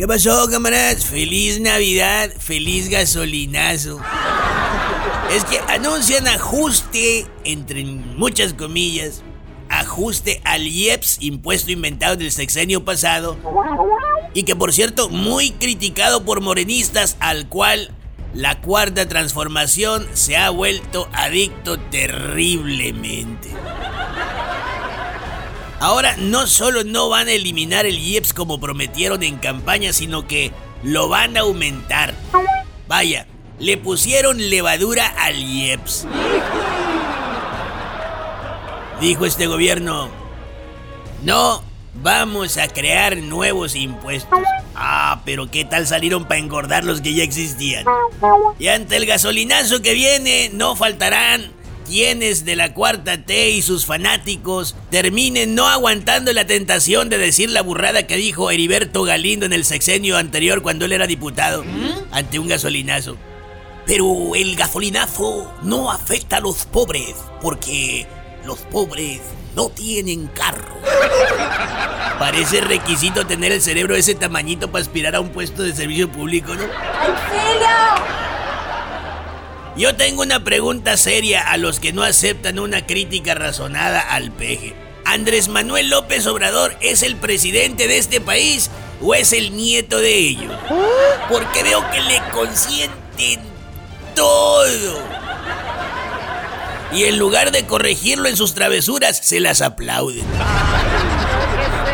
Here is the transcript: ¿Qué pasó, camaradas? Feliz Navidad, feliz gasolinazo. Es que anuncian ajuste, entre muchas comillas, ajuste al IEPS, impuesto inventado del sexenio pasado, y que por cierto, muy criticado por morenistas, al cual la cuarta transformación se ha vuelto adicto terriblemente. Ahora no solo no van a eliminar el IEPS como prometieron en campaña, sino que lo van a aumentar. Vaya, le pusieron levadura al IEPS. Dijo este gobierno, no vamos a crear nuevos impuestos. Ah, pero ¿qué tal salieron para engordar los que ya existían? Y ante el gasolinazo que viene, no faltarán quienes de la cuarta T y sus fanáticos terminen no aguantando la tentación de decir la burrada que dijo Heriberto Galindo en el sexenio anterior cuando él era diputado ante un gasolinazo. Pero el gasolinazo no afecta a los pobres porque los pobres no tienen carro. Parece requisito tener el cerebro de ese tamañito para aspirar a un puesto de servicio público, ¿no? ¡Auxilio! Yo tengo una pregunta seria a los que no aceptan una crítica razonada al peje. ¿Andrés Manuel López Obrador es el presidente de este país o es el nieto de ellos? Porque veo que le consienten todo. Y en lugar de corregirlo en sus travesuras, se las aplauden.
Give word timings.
¿Qué 0.00 0.08
pasó, 0.08 0.48
camaradas? 0.48 1.04
Feliz 1.04 1.60
Navidad, 1.60 2.30
feliz 2.38 2.88
gasolinazo. 2.88 4.00
Es 5.30 5.44
que 5.44 5.58
anuncian 5.68 6.26
ajuste, 6.26 7.26
entre 7.44 7.84
muchas 7.84 8.54
comillas, 8.54 9.22
ajuste 9.68 10.40
al 10.44 10.66
IEPS, 10.66 11.18
impuesto 11.20 11.70
inventado 11.70 12.16
del 12.16 12.32
sexenio 12.32 12.82
pasado, 12.82 13.36
y 14.32 14.44
que 14.44 14.56
por 14.56 14.72
cierto, 14.72 15.10
muy 15.10 15.50
criticado 15.50 16.24
por 16.24 16.40
morenistas, 16.40 17.18
al 17.20 17.50
cual 17.50 17.94
la 18.32 18.62
cuarta 18.62 19.06
transformación 19.06 20.08
se 20.14 20.34
ha 20.38 20.48
vuelto 20.48 21.10
adicto 21.12 21.78
terriblemente. 21.78 23.50
Ahora 25.80 26.14
no 26.18 26.46
solo 26.46 26.84
no 26.84 27.08
van 27.08 27.28
a 27.28 27.32
eliminar 27.32 27.86
el 27.86 27.98
IEPS 27.98 28.34
como 28.34 28.60
prometieron 28.60 29.22
en 29.22 29.38
campaña, 29.38 29.94
sino 29.94 30.26
que 30.26 30.52
lo 30.82 31.08
van 31.08 31.38
a 31.38 31.40
aumentar. 31.40 32.14
Vaya, 32.86 33.26
le 33.58 33.78
pusieron 33.78 34.50
levadura 34.50 35.06
al 35.06 35.36
IEPS. 35.36 36.06
Dijo 39.00 39.24
este 39.24 39.46
gobierno, 39.46 40.10
no 41.22 41.62
vamos 41.94 42.58
a 42.58 42.68
crear 42.68 43.16
nuevos 43.16 43.74
impuestos. 43.74 44.38
Ah, 44.74 45.22
pero 45.24 45.50
¿qué 45.50 45.64
tal 45.64 45.86
salieron 45.86 46.26
para 46.26 46.40
engordar 46.40 46.84
los 46.84 47.00
que 47.00 47.14
ya 47.14 47.22
existían? 47.22 47.86
Y 48.58 48.68
ante 48.68 48.96
el 48.96 49.06
gasolinazo 49.06 49.80
que 49.80 49.94
viene, 49.94 50.50
no 50.52 50.76
faltarán 50.76 51.52
quienes 51.90 52.44
de 52.44 52.54
la 52.54 52.72
cuarta 52.72 53.24
T 53.24 53.50
y 53.50 53.62
sus 53.62 53.84
fanáticos 53.84 54.76
terminen 54.90 55.56
no 55.56 55.68
aguantando 55.68 56.32
la 56.32 56.46
tentación 56.46 57.08
de 57.08 57.18
decir 57.18 57.50
la 57.50 57.62
burrada 57.62 58.06
que 58.06 58.16
dijo 58.16 58.52
Heriberto 58.52 59.02
Galindo 59.02 59.44
en 59.44 59.52
el 59.52 59.64
sexenio 59.64 60.16
anterior 60.16 60.62
cuando 60.62 60.84
él 60.84 60.92
era 60.92 61.08
diputado 61.08 61.64
ante 62.12 62.38
un 62.38 62.46
gasolinazo. 62.46 63.16
Pero 63.86 64.36
el 64.36 64.54
gasolinazo 64.54 65.52
no 65.64 65.90
afecta 65.90 66.36
a 66.36 66.40
los 66.40 66.64
pobres 66.64 67.16
porque 67.42 68.06
los 68.44 68.60
pobres 68.60 69.20
no 69.56 69.68
tienen 69.70 70.28
carro. 70.28 70.78
Parece 72.20 72.60
requisito 72.60 73.26
tener 73.26 73.50
el 73.50 73.60
cerebro 73.60 73.94
de 73.94 74.00
ese 74.00 74.14
tamañito 74.14 74.70
para 74.70 74.82
aspirar 74.82 75.16
a 75.16 75.20
un 75.20 75.30
puesto 75.30 75.64
de 75.64 75.74
servicio 75.74 76.08
público, 76.08 76.54
¿no? 76.54 76.62
¡Auxilio! 76.62 78.29
Yo 79.76 79.94
tengo 79.94 80.22
una 80.22 80.42
pregunta 80.42 80.96
seria 80.96 81.42
a 81.42 81.56
los 81.56 81.78
que 81.78 81.92
no 81.92 82.02
aceptan 82.02 82.58
una 82.58 82.86
crítica 82.86 83.34
razonada 83.34 84.00
al 84.00 84.32
peje. 84.32 84.74
¿Andrés 85.04 85.48
Manuel 85.48 85.90
López 85.90 86.26
Obrador 86.26 86.76
es 86.80 87.02
el 87.02 87.16
presidente 87.16 87.88
de 87.88 87.98
este 87.98 88.20
país 88.20 88.70
o 89.00 89.14
es 89.14 89.32
el 89.32 89.56
nieto 89.56 89.98
de 89.98 90.14
ellos? 90.14 90.52
Porque 91.28 91.62
veo 91.62 91.88
que 91.90 92.00
le 92.00 92.20
consienten 92.32 93.40
todo. 94.14 94.98
Y 96.92 97.04
en 97.04 97.18
lugar 97.18 97.52
de 97.52 97.64
corregirlo 97.66 98.28
en 98.28 98.36
sus 98.36 98.54
travesuras, 98.54 99.20
se 99.22 99.38
las 99.38 99.62
aplauden. 99.62 100.26